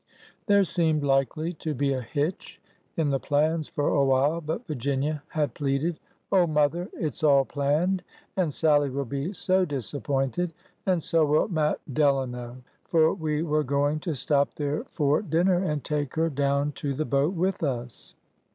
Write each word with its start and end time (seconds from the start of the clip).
There 0.47 0.63
seemed 0.63 1.03
likely 1.03 1.53
to 1.61 1.75
be 1.75 1.93
a 1.93 2.01
hitch 2.01 2.59
in 2.97 3.11
the 3.11 3.19
plans 3.19 3.67
for 3.67 3.87
a 3.89 4.03
while, 4.03 4.41
but 4.41 4.65
Virginia 4.65 5.21
had 5.27 5.53
pleaded:'' 5.53 5.99
Oh, 6.31 6.47
mother! 6.47 6.89
it 6.99 7.17
's 7.17 7.23
all 7.23 7.45
planned! 7.45 8.03
and 8.35 8.51
Sallie 8.51 8.89
will 8.89 9.05
be 9.05 9.31
so 9.31 9.63
disappointed! 9.63 10.53
and 10.87 11.03
so 11.03 11.23
will 11.23 11.47
Matt 11.49 11.81
Delano, 11.93 12.57
for 12.89 13.13
we 13.13 13.43
were 13.43 13.63
going 13.63 13.99
to 13.99 14.15
stop 14.15 14.55
there 14.55 14.85
for 14.85 15.21
dinner, 15.21 15.61
and 15.63 15.83
take 15.83 16.15
her 16.15 16.31
down 16.31 16.71
to 16.81 16.95
the 16.95 17.05
boat 17.05 17.35
with 17.35 17.61
us. 17.61 18.15